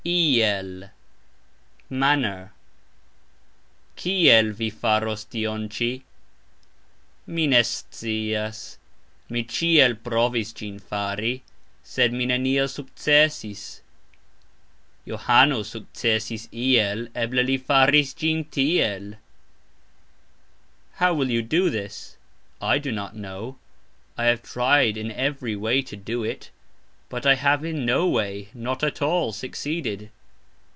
[0.03, 0.89] "iel",
[1.87, 2.51] manner.
[3.95, 6.01] "Kiel" vi faros tion cxi?
[7.27, 8.79] Mi ne scias;
[9.29, 11.43] mi "cxiel" provis gxin fari,
[11.83, 13.81] sed mi "neniel" sukcesis.
[15.05, 19.17] Johano sukcesis "iel"; eble li faris gxin "tiel".
[20.93, 22.17] "How" will you do this?
[22.59, 23.59] I do not know;
[24.17, 26.49] I have tried in every way to do it,
[27.09, 30.09] but I have "in no way" (not at all) succeeded.